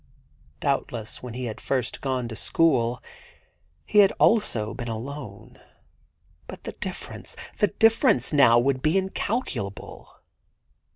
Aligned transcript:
Doubt 0.61 0.91
91 0.91 0.97
THE 0.97 0.97
GARDEN 0.97 0.97
GOD 0.97 0.97
less 0.97 1.17
when 1.23 1.33
he 1.35 1.45
had 1.45 1.61
first 1.61 2.01
gone 2.01 2.27
to 2.29 2.35
school 2.35 3.03
he 3.85 3.99
had 3.99 4.11
also 4.13 4.73
been 4.73 4.87
alone— 4.87 5.61
but 6.47 6.63
the 6.63 6.71
difference, 6.71 7.35
the 7.59 7.67
difference 7.67 8.33
now 8.33 8.57
would 8.57 8.81
be 8.81 8.97
incalculable. 8.97 10.09